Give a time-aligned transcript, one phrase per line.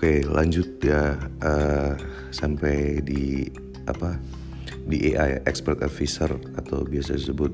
[0.00, 1.12] Oke, lanjut ya
[1.44, 1.92] uh,
[2.32, 3.44] sampai di
[3.84, 4.16] apa
[4.88, 7.52] di AI expert advisor atau biasa disebut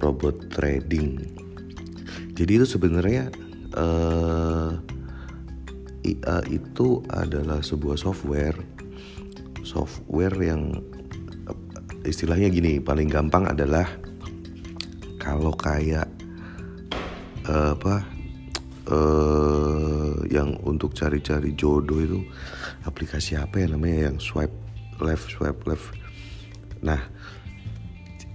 [0.00, 1.20] robot trading.
[2.32, 3.28] Jadi itu sebenarnya
[3.76, 4.72] uh,
[6.48, 8.56] itu adalah sebuah software
[9.60, 10.80] software yang
[12.08, 13.84] istilahnya gini paling gampang adalah
[15.20, 16.08] kalau kayak
[17.44, 18.19] uh, apa
[18.88, 22.18] uh, yang untuk cari-cari jodoh itu
[22.88, 24.54] aplikasi apa ya namanya yang swipe
[25.02, 25.92] left swipe left.
[26.80, 27.00] Nah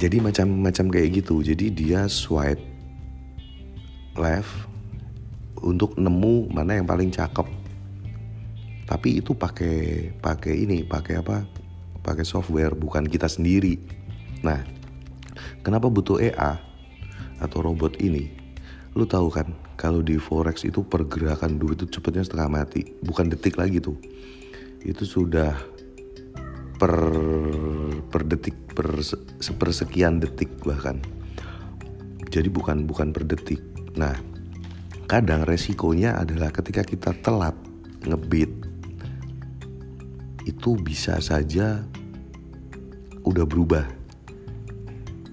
[0.00, 1.44] jadi macam-macam kayak gitu.
[1.44, 2.62] Jadi dia swipe
[4.16, 4.68] left
[5.60, 7.44] untuk nemu mana yang paling cakep.
[8.88, 11.44] Tapi itu pakai pakai ini pakai apa?
[12.00, 13.76] Pakai software bukan kita sendiri.
[14.40, 14.64] Nah
[15.60, 16.56] kenapa butuh EA
[17.40, 18.39] atau robot ini
[18.98, 19.46] lu tahu kan
[19.78, 23.96] kalau di forex itu pergerakan duit itu cepetnya setengah mati bukan detik lagi tuh.
[24.82, 25.54] Itu sudah
[26.80, 26.94] per
[28.10, 28.98] per detik per
[29.38, 30.98] sepersekian detik bahkan.
[32.28, 33.62] Jadi bukan bukan per detik.
[33.94, 34.18] Nah
[35.06, 37.54] kadang resikonya adalah ketika kita telat
[38.06, 38.50] ngebit
[40.50, 41.86] itu bisa saja
[43.22, 43.86] udah berubah.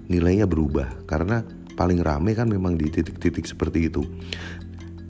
[0.08, 1.44] Nilainya berubah karena
[1.78, 4.02] paling rame kan memang di titik-titik seperti itu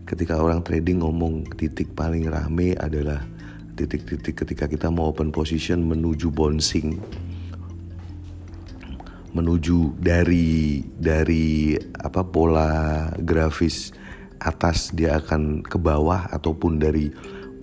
[0.04, 3.24] ketika orang trading ngomong titik paling rame adalah
[3.80, 7.00] titik-titik ketika kita mau open position menuju bouncing
[9.32, 13.94] menuju dari dari apa pola grafis
[14.42, 17.14] atas dia akan ke bawah ataupun dari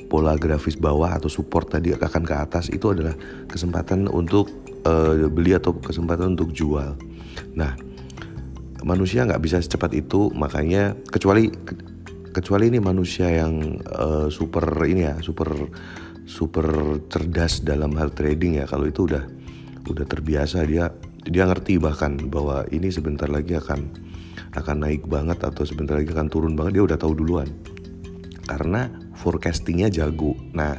[0.06, 3.18] pola grafis bawah atau support tadi akan ke atas itu adalah
[3.50, 4.46] kesempatan untuk
[4.86, 6.94] uh, beli atau kesempatan untuk jual.
[7.58, 7.74] Nah,
[8.84, 11.48] manusia nggak bisa secepat itu makanya kecuali
[12.30, 15.48] kecuali ini manusia yang uh, super ini ya super
[16.28, 19.24] super cerdas dalam hal trading ya kalau itu udah
[19.88, 20.92] udah terbiasa dia
[21.24, 23.88] dia ngerti bahkan bahwa ini sebentar lagi akan
[24.54, 27.48] akan naik banget atau sebentar lagi akan turun banget dia udah tahu duluan.
[28.44, 30.36] Karena forecastingnya jago.
[30.52, 30.76] Nah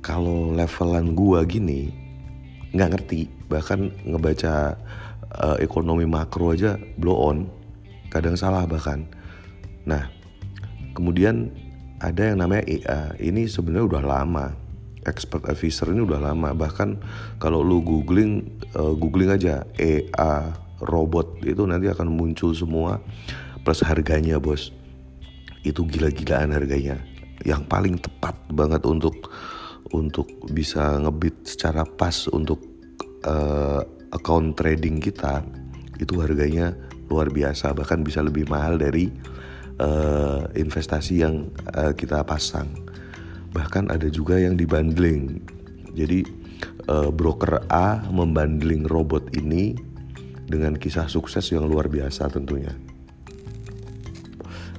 [0.00, 1.92] kalau levelan gua gini
[2.70, 3.20] nggak ngerti
[3.50, 4.78] bahkan ngebaca
[5.38, 7.46] uh, ekonomi makro aja blow on
[8.10, 9.06] kadang salah bahkan.
[9.86, 10.10] Nah
[10.96, 11.54] kemudian
[12.00, 14.46] ada yang namanya EA ini sebenarnya udah lama.
[15.08, 16.52] Expert advisor ini udah lama.
[16.52, 16.88] Bahkan
[17.40, 18.44] kalau lu googling
[18.76, 20.52] uh, googling aja EA
[20.84, 23.00] robot itu nanti akan muncul semua
[23.64, 24.72] plus harganya bos.
[25.64, 27.00] Itu gila-gilaan harganya.
[27.44, 29.28] Yang paling tepat banget untuk
[29.92, 32.60] untuk bisa ngebit secara pas untuk
[33.24, 33.80] uh,
[34.10, 35.42] account trading kita
[36.00, 36.74] itu harganya
[37.10, 39.10] luar biasa bahkan bisa lebih mahal dari
[39.82, 42.70] uh, investasi yang uh, kita pasang.
[43.50, 45.42] Bahkan ada juga yang dibundling.
[45.92, 46.22] Jadi
[46.86, 49.74] uh, broker A membundling robot ini
[50.46, 52.74] dengan kisah sukses yang luar biasa tentunya.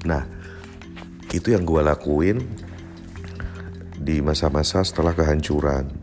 [0.07, 0.23] Nah,
[1.31, 2.41] itu yang gue lakuin
[4.01, 6.00] di masa-masa setelah kehancuran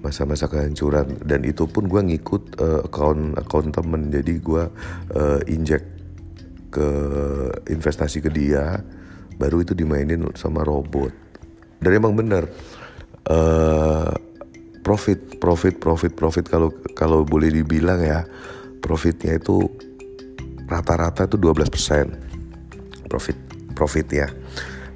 [0.00, 1.18] masa-masa kehancuran.
[1.22, 4.10] Dan itu pun gue ngikut uh, account account temen.
[4.12, 4.64] Jadi gue
[5.14, 5.86] uh, inject
[6.68, 6.88] ke
[7.72, 8.82] investasi ke dia
[9.38, 11.10] baru itu dimainin sama robot.
[11.78, 12.50] Dan emang bener
[13.30, 14.12] uh,
[14.82, 16.44] profit profit profit profit.
[16.46, 18.26] Kalau kalau boleh dibilang ya
[18.82, 19.66] profitnya itu
[20.68, 23.38] rata-rata itu 12% profit
[23.72, 24.28] profit ya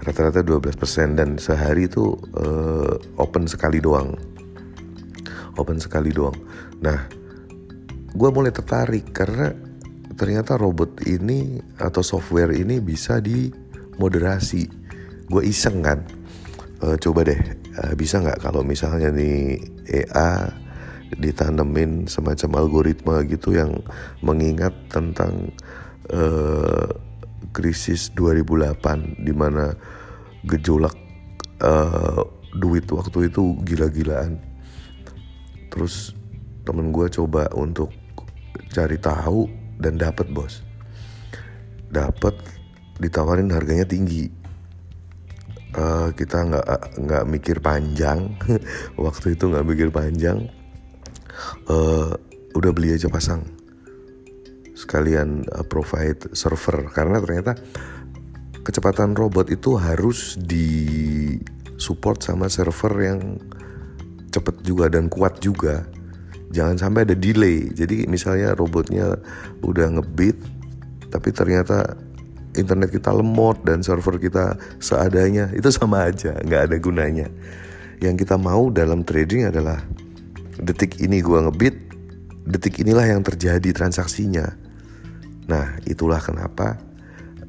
[0.04, 4.12] rata-rata 12% dan sehari itu uh, open sekali doang
[5.56, 6.36] open sekali doang.
[6.80, 7.08] Nah
[8.12, 9.52] gue mulai tertarik karena
[10.14, 14.68] ternyata robot ini atau software ini bisa dimoderasi.
[15.28, 16.04] Gue iseng kan?
[16.84, 19.56] E, coba deh e, bisa nggak kalau misalnya nih
[19.88, 20.52] EA
[21.16, 23.80] ditanemin semacam algoritma gitu yang
[24.20, 25.52] mengingat tentang
[26.08, 26.22] e,
[27.52, 29.72] krisis 2008 di mana
[30.44, 30.96] gejolak
[31.60, 31.72] e,
[32.56, 34.51] duit waktu itu gila-gilaan
[35.72, 36.12] terus
[36.68, 37.88] temen gue coba untuk
[38.68, 39.48] cari tahu
[39.80, 40.60] dan dapat bos.
[41.88, 42.36] Dapat
[43.00, 44.28] ditawarin harganya tinggi.
[45.72, 48.36] Uh, kita nggak nggak mikir panjang.
[49.00, 50.52] Waktu itu nggak mikir panjang.
[51.66, 52.12] Uh,
[52.52, 53.42] udah beli aja pasang.
[54.76, 56.92] Sekalian uh, provide server.
[56.92, 57.56] Karena ternyata
[58.62, 60.68] kecepatan robot itu harus di
[61.80, 63.20] support sama server yang
[64.32, 65.84] cepet juga dan kuat juga.
[66.52, 67.68] Jangan sampai ada delay.
[67.72, 69.16] Jadi misalnya robotnya
[69.64, 70.36] udah ngebit
[71.12, 71.92] tapi ternyata
[72.56, 77.28] internet kita lemot dan server kita seadanya itu sama aja nggak ada gunanya.
[78.00, 79.78] Yang kita mau dalam trading adalah
[80.60, 81.92] detik ini gua ngebit
[82.48, 84.50] detik inilah yang terjadi transaksinya.
[85.46, 86.80] Nah itulah kenapa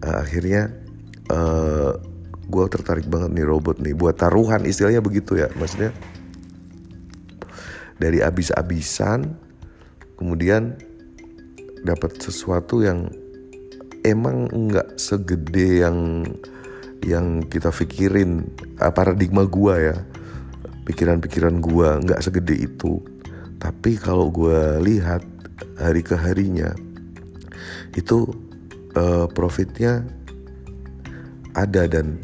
[0.05, 0.69] uh, akhirnya
[1.31, 1.97] uh,
[2.43, 5.95] gue tertarik banget nih robot nih buat taruhan istilahnya begitu ya maksudnya
[7.97, 9.33] dari abis-abisan
[10.17, 10.77] kemudian
[11.83, 13.11] dapat sesuatu yang
[14.07, 16.23] emang nggak segede yang
[17.03, 18.47] yang kita pikirin
[18.79, 19.97] ah, paradigma gua ya.
[20.83, 22.99] Pikiran-pikiran gua nggak segede itu.
[23.59, 25.23] Tapi kalau gua lihat
[25.79, 26.75] hari ke harinya
[27.95, 28.27] itu
[28.97, 30.03] uh, profitnya
[31.53, 32.19] ada dan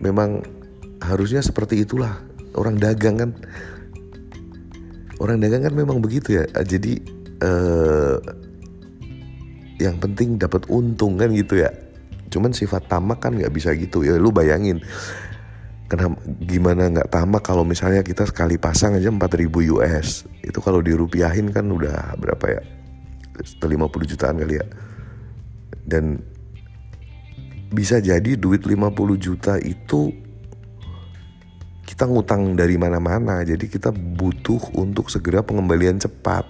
[0.00, 0.44] memang
[1.00, 2.20] harusnya seperti itulah.
[2.56, 3.30] Orang dagang kan
[5.18, 6.44] orang dagang kan memang begitu ya.
[6.62, 6.98] Jadi
[7.42, 8.18] uh,
[9.78, 11.70] yang penting dapat untung kan gitu ya.
[12.28, 14.02] Cuman sifat tamak kan nggak bisa gitu.
[14.02, 14.82] Ya lu bayangin
[15.88, 21.48] kenapa gimana nggak tamak kalau misalnya kita sekali pasang aja 4000 US itu kalau dirupiahin
[21.48, 22.62] kan udah berapa ya?
[23.38, 24.66] 50 jutaan kali ya.
[25.88, 26.20] Dan
[27.68, 30.27] bisa jadi duit 50 juta itu
[31.88, 36.44] kita ngutang dari mana-mana jadi kita butuh untuk segera pengembalian cepat.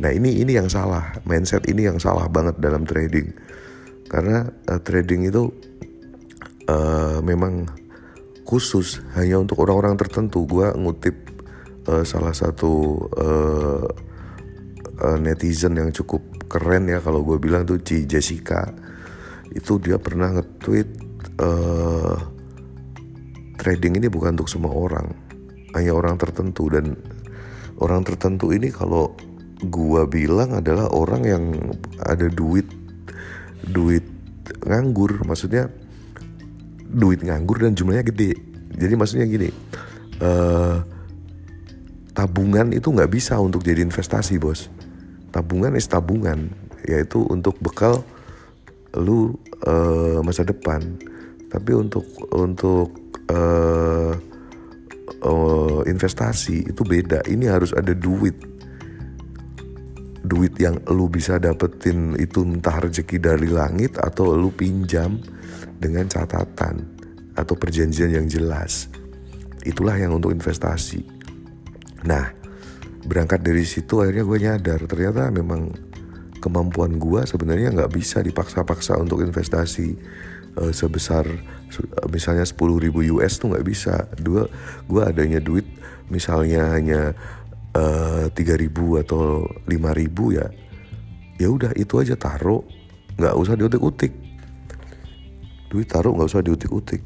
[0.00, 1.12] Nah ini ini yang salah.
[1.28, 3.36] Mindset ini yang salah banget dalam trading.
[4.08, 5.52] Karena uh, trading itu
[6.72, 7.68] uh, memang
[8.48, 10.48] khusus hanya untuk orang-orang tertentu.
[10.48, 11.14] Gue ngutip
[11.92, 13.84] uh, salah satu uh,
[15.04, 18.72] uh, netizen yang cukup keren ya kalau gue bilang tuh Ci Jessica.
[19.52, 20.88] Itu dia pernah nge-tweet
[21.44, 22.09] uh,
[23.60, 25.12] trading ini bukan untuk semua orang.
[25.76, 26.72] Hanya orang tertentu.
[26.72, 26.96] Dan
[27.76, 29.12] orang tertentu ini kalau
[29.68, 31.44] gua bilang adalah orang yang
[32.00, 32.64] ada duit
[33.68, 34.02] duit
[34.64, 35.20] nganggur.
[35.28, 35.68] Maksudnya
[36.88, 38.32] duit nganggur dan jumlahnya gede.
[38.70, 39.50] Jadi maksudnya gini
[40.22, 40.80] uh,
[42.14, 44.68] tabungan itu nggak bisa untuk jadi investasi bos.
[45.30, 46.50] Tabungan is tabungan
[46.88, 48.02] yaitu untuk bekal
[48.96, 49.36] lu
[49.66, 50.98] uh, masa depan.
[51.50, 54.12] Tapi untuk untuk uh,
[55.22, 57.22] uh, investasi itu beda.
[57.30, 58.34] Ini harus ada duit.
[60.20, 65.18] Duit yang lu bisa dapetin itu entah rezeki dari langit atau lu pinjam
[65.80, 66.84] dengan catatan
[67.34, 68.92] atau perjanjian yang jelas.
[69.64, 71.02] Itulah yang untuk investasi.
[72.06, 72.40] Nah
[73.00, 75.72] berangkat dari situ akhirnya gue nyadar ternyata memang
[76.40, 79.96] kemampuan gue sebenarnya nggak bisa dipaksa-paksa untuk investasi
[80.58, 84.08] uh, sebesar uh, misalnya 10 ribu US tuh nggak bisa.
[84.18, 84.48] Dua
[84.88, 85.66] gue adanya duit
[86.10, 87.14] misalnya hanya
[87.70, 90.50] eh, tiga uh, ribu atau lima ribu ya
[91.38, 92.66] ya udah itu aja taruh.
[93.14, 94.12] Nggak usah diutik-utik.
[95.70, 97.02] Duit taruh nggak usah diutik-utik.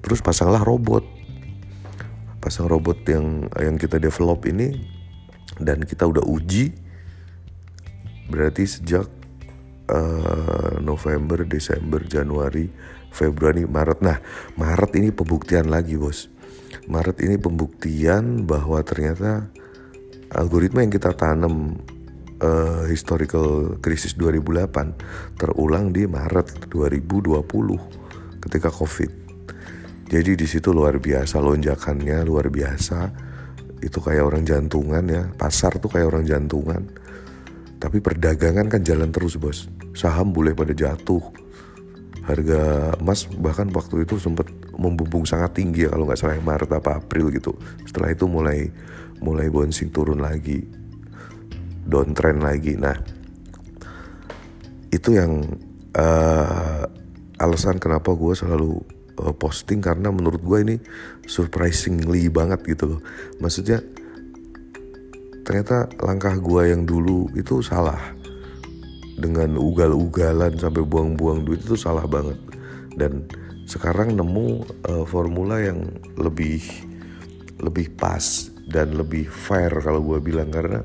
[0.00, 1.04] Terus pasanglah robot.
[2.40, 4.72] Pasang robot yang yang kita develop ini
[5.60, 6.72] dan kita udah uji.
[8.32, 9.19] Berarti sejak
[9.90, 12.70] uh, November, Desember, Januari,
[13.10, 13.98] Februari, Maret.
[14.00, 14.18] Nah,
[14.54, 16.30] Maret ini pembuktian lagi, Bos.
[16.86, 19.50] Maret ini pembuktian bahwa ternyata
[20.30, 21.78] algoritma yang kita tanam
[22.38, 29.10] uh, historical krisis 2008 terulang di Maret 2020 ketika Covid.
[30.10, 33.30] Jadi di situ luar biasa lonjakannya, luar biasa.
[33.80, 36.82] Itu kayak orang jantungan ya, pasar tuh kayak orang jantungan
[37.80, 39.72] tapi perdagangan kan jalan terus bos.
[39.96, 41.24] Saham boleh pada jatuh.
[42.28, 44.46] Harga emas bahkan waktu itu sempat
[44.76, 47.56] membumbung sangat tinggi ya kalau nggak salah Maret apa April gitu.
[47.88, 48.68] Setelah itu mulai
[49.24, 50.60] mulai bouncing turun lagi,
[51.88, 52.76] downtrend lagi.
[52.76, 52.94] Nah
[54.92, 55.48] itu yang
[55.96, 56.84] uh,
[57.40, 58.76] alasan kenapa gue selalu
[59.24, 60.76] uh, posting karena menurut gue ini
[61.24, 63.00] surprisingly banget gitu loh.
[63.40, 63.80] Maksudnya
[65.44, 68.00] ternyata langkah gue yang dulu itu salah.
[69.20, 72.40] Dengan ugal-ugalan sampai buang-buang duit itu salah banget.
[72.96, 73.28] Dan
[73.68, 75.84] sekarang nemu uh, formula yang
[76.16, 76.64] lebih
[77.60, 80.48] lebih pas dan lebih fair kalau gue bilang.
[80.48, 80.80] Karena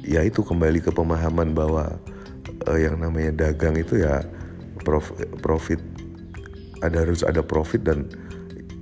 [0.00, 2.00] ya itu kembali ke pemahaman bahwa
[2.64, 4.24] uh, yang namanya dagang itu ya
[4.80, 5.12] prof,
[5.44, 5.84] profit.
[6.80, 8.08] Ada harus ada profit dan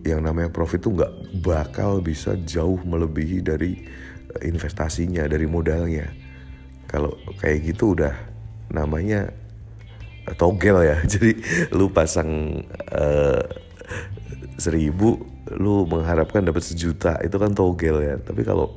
[0.02, 3.86] yang namanya profit itu nggak bakal bisa jauh melebihi dari
[4.40, 6.08] investasinya dari modalnya.
[6.88, 8.14] Kalau kayak gitu udah
[8.72, 9.28] namanya
[10.40, 10.96] togel ya.
[11.12, 11.36] Jadi
[11.76, 12.62] lu pasang
[12.92, 13.42] uh,
[14.56, 15.20] seribu
[15.52, 18.16] lu mengharapkan dapat sejuta itu kan togel ya.
[18.16, 18.72] Tapi kalau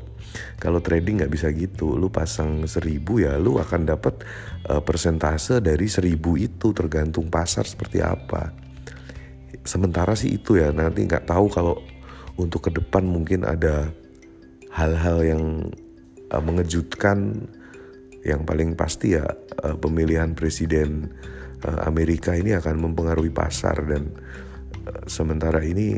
[0.60, 1.96] kalau trading nggak bisa gitu.
[1.96, 4.24] Lu pasang seribu ya lu akan dapat
[4.68, 8.52] uh, persentase dari seribu itu tergantung pasar seperti apa.
[9.66, 11.80] Sementara sih itu ya nanti nggak tahu kalau
[12.36, 13.90] untuk ke depan mungkin ada
[14.76, 15.44] hal-hal yang
[16.36, 17.48] uh, mengejutkan
[18.28, 19.24] yang paling pasti ya
[19.64, 21.16] uh, pemilihan presiden
[21.64, 24.12] uh, Amerika ini akan mempengaruhi pasar dan
[24.84, 25.96] uh, sementara ini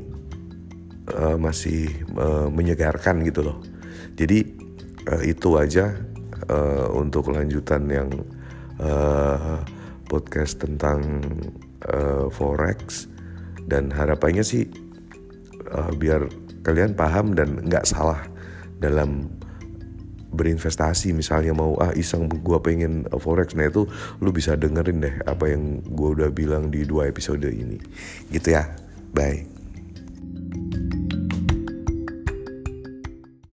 [1.10, 3.58] uh, masih uh, menyegarkan gitu loh.
[4.14, 4.46] Jadi
[5.10, 5.98] uh, itu aja
[6.46, 8.10] uh, untuk lanjutan yang
[8.78, 9.66] uh,
[10.06, 11.02] podcast tentang
[11.90, 13.10] uh, forex
[13.66, 14.70] dan harapannya sih
[15.74, 16.30] uh, biar
[16.62, 18.37] kalian paham dan nggak salah
[18.78, 19.32] dalam
[20.28, 23.56] berinvestasi misalnya mau ah iseng gue pengen forex.
[23.58, 23.88] Nah itu
[24.22, 27.80] lu bisa dengerin deh apa yang gue udah bilang di dua episode ini.
[28.30, 28.70] Gitu ya.
[29.16, 29.57] Bye